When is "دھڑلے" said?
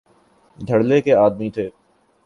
0.59-1.01